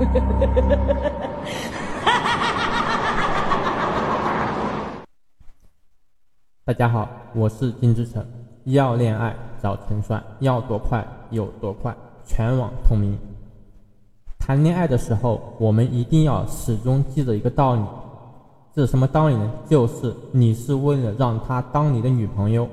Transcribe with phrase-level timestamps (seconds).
[6.64, 8.24] 大家好，我是金志成。
[8.64, 11.94] 要恋爱找陈帅，要多快有多快，
[12.24, 13.18] 全网通明。
[14.38, 17.82] 谈恋爱的时候，我们一定要始终记着一个道理，
[18.74, 19.50] 这是什么道理呢？
[19.68, 22.66] 就是你是为了让她当你的女朋友，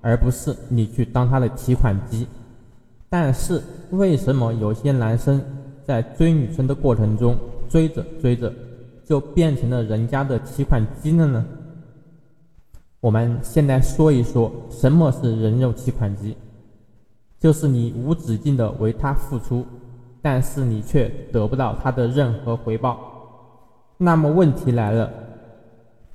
[0.00, 2.26] 而不是你去当她的提款机。
[3.08, 5.40] 但是为什么有些男生
[5.92, 7.36] 在追女生的过程中，
[7.68, 8.50] 追着追着
[9.04, 11.44] 就变成了人家的提款机了呢？
[12.98, 16.34] 我们现在说一说什么是人肉提款机，
[17.38, 19.66] 就是你无止境的为他付出，
[20.22, 22.98] 但是你却得不到他的任何回报。
[23.98, 25.12] 那么问题来了，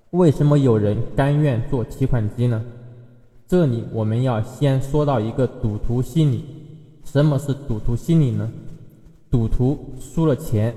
[0.09, 2.65] 为什么有人甘愿做提款机呢？
[3.45, 6.45] 这里我们要先说到一个赌徒心理。
[7.05, 8.51] 什么是赌徒心理呢？
[9.29, 10.73] 赌徒输了钱，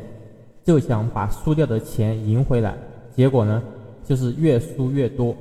[0.64, 2.76] 就想把输掉的钱赢回来，
[3.14, 3.62] 结果呢，
[4.04, 5.34] 就是越输越多，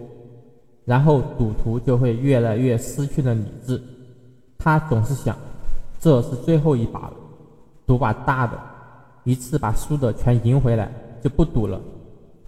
[0.86, 3.82] 然后赌徒就会越来越失去了理智。
[4.58, 5.36] 他总是想，
[6.00, 7.14] 这是最后一把了，
[7.86, 8.60] 赌把大的，
[9.24, 10.92] 一次把输的全赢回来，
[11.24, 11.80] 就不赌了。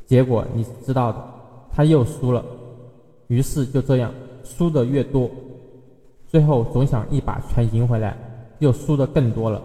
[0.06, 1.24] 结果你知道的，
[1.72, 2.44] 他又输了，
[3.28, 5.30] 于是就这样输的越多，
[6.28, 8.16] 最后总想一把全赢回来。
[8.60, 9.60] 又输的更多了。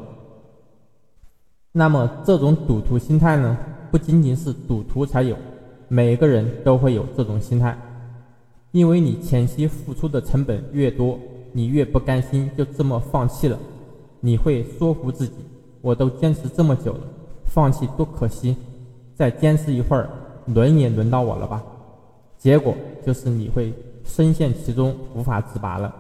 [1.78, 3.54] 那么这种赌徒心态呢，
[3.90, 5.36] 不仅仅是赌徒才有，
[5.88, 7.76] 每个人都会有这种心态。
[8.70, 11.18] 因为你前期付出的成本越多，
[11.52, 13.58] 你越不甘心就这么放弃了。
[14.20, 15.34] 你会说服自己，
[15.82, 17.00] 我都坚持这么久了，
[17.44, 18.56] 放弃多可惜，
[19.14, 20.08] 再坚持一会儿，
[20.46, 21.62] 轮也轮到我了吧？
[22.38, 23.70] 结果就是你会
[24.02, 25.94] 深陷其中，无法自拔了。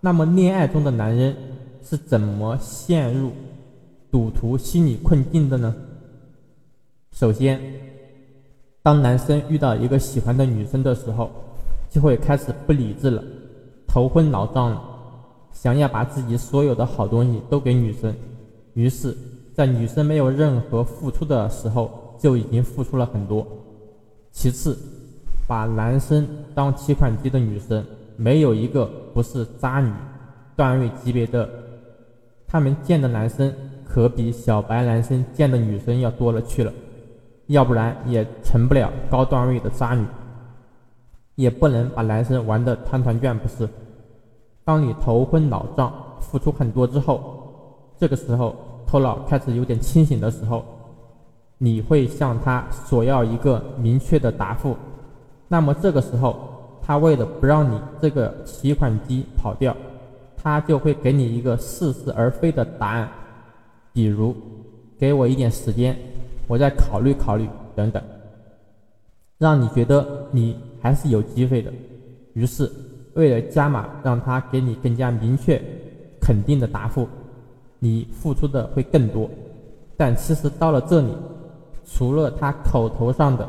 [0.00, 1.36] 那么恋爱中的男人。
[1.84, 3.32] 是怎么陷入
[4.12, 5.74] 赌徒心理困境的呢？
[7.12, 7.58] 首先，
[8.82, 11.30] 当男生遇到一个喜欢的女生的时候，
[11.88, 13.24] 就会开始不理智了，
[13.88, 14.82] 头昏脑胀了，
[15.50, 18.14] 想要把自己所有的好东西都给女生。
[18.74, 19.16] 于是，
[19.54, 23.46] 在女生没有任何付出的时候，就已经付出了很多。
[24.30, 24.76] 其次，
[25.48, 27.82] 把男生当提款机的女生，
[28.18, 28.84] 没有一个
[29.14, 29.90] 不是渣女，
[30.54, 31.48] 段位级别的。
[32.46, 33.50] 他们见的男生
[33.92, 36.72] 可比小白男生见的女生要多了去了，
[37.48, 40.02] 要不然也成不了高段位的渣女，
[41.34, 43.68] 也不能把男生玩的团团转，不是？
[44.64, 50.64] 当你头昏脑胀、付出很多之后，这个时候头脑开始有点清醒的时候，
[51.58, 54.74] 你会向他索要一个明确的答复。
[55.48, 56.34] 那么这个时候，
[56.80, 59.76] 他为了不让你这个提款机跑掉。
[60.34, 63.08] 他就会给你一个似是而非的答案，
[63.92, 64.34] 比如
[64.98, 65.96] 给我一点时间，
[66.46, 68.02] 我再考虑考虑等等，
[69.38, 71.72] 让你觉得你还是有机会的。
[72.34, 72.70] 于是，
[73.14, 75.60] 为了加码，让他给你更加明确、
[76.20, 77.06] 肯定的答复，
[77.78, 79.28] 你付出的会更多。
[79.96, 81.08] 但其实到了这里，
[81.84, 83.46] 除了他口头上的，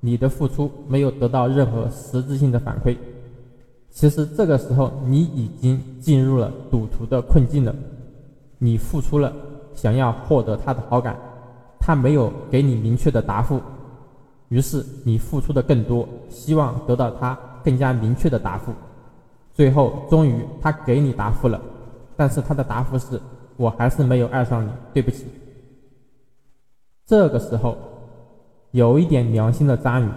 [0.00, 2.96] 你的付出没有得到任何实质性的反馈。
[3.90, 7.74] 其实这个时候，你已经进入了赌徒的困境了。
[8.64, 9.32] 你付出了，
[9.74, 11.16] 想要获得他的好感，
[11.80, 13.60] 他没有给你明确的答复，
[14.50, 18.72] 于是你付出的更多，希望得到他更加明确的答复。
[19.52, 21.60] 最后，终于他给你答复了，
[22.16, 23.20] 但是他的答复是：
[23.56, 25.26] 我还是没有爱上你，对不起。
[27.04, 27.76] 这个时候，
[28.70, 30.08] 有一点良心的渣女，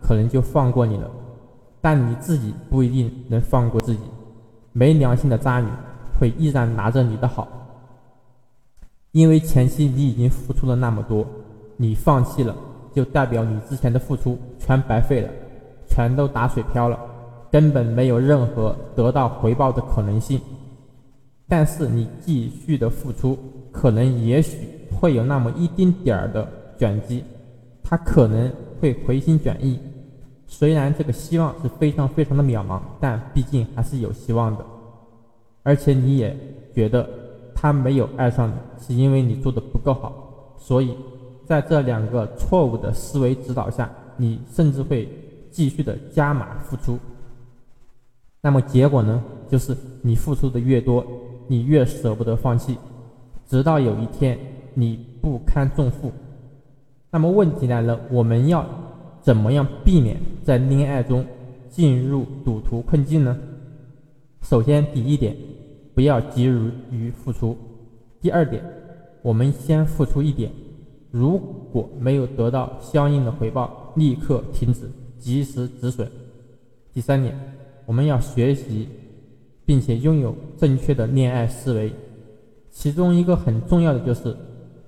[0.00, 1.10] 可能就放过你了。
[1.82, 4.00] 但你自己不一定能放过自己，
[4.72, 5.68] 没良心的渣女
[6.18, 7.46] 会依然拿着你的好，
[9.12, 11.26] 因为前期你已经付出了那么多，
[11.76, 12.54] 你放弃了，
[12.94, 15.28] 就代表你之前的付出全白费了，
[15.88, 16.98] 全都打水漂了，
[17.50, 20.40] 根本没有任何得到回报的可能性。
[21.48, 23.36] 但是你继续的付出，
[23.72, 24.58] 可能也许
[24.92, 26.48] 会有那么一丁点儿的
[26.78, 27.24] 转机，
[27.82, 29.76] 他可能会回心转意。
[30.46, 34.64] 虽然这个希望是非常非常的渺茫，但毕竟还是有希望的。
[35.64, 36.36] 而且你也
[36.72, 37.08] 觉得
[37.60, 40.54] 他没有爱上你，是因为你做的不够好。
[40.56, 40.96] 所以
[41.44, 45.06] 在这两个错误的思维指导下，你甚至会
[45.50, 46.98] 继续的加码付出。
[48.40, 49.22] 那么结果呢？
[49.48, 51.04] 就是你付出的越多，
[51.48, 52.78] 你越舍不得放弃，
[53.46, 54.38] 直到有一天
[54.72, 56.10] 你不堪重负。
[57.10, 58.64] 那么问题来了，我们要。
[59.22, 61.22] 怎么样避免在恋爱中
[61.68, 63.38] 进入赌徒困境呢？
[64.40, 65.36] 首先，第一点，
[66.00, 67.54] 不要急于于付出；
[68.22, 68.64] 第二点，
[69.20, 70.50] 我们先付出一点，
[71.10, 76.10] 如果没有得到相应的回报，立刻停止，及时止损。
[76.94, 77.38] 第三点，
[77.84, 78.88] 我们要学习
[79.66, 81.92] 并且拥有正确的恋爱思维，
[82.70, 84.34] 其中一个很重要的就是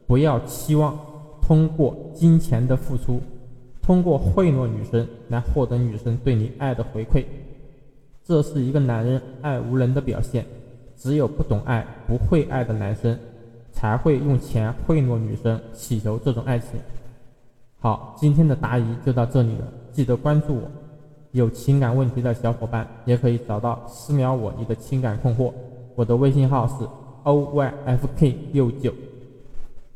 [0.06, 0.98] 不要期望
[1.42, 3.20] 通过金钱的付出，
[3.82, 7.22] 通过贿赂女生来获得女生对你爱的回馈，
[8.24, 10.46] 这是一个男人爱无能的表现。
[10.96, 13.18] 只有不懂爱、不会爱的男生，
[13.72, 16.80] 才会用钱贿赂女生，祈求这种爱情。
[17.80, 20.62] 好，今天的答疑就到这里了，记得关注我。
[21.32, 25.52] 有情感问题的小伙伴也可以找到私聊我你的情感困惑，
[25.94, 26.86] 我的微信号是
[27.24, 28.92] o y f k 六九。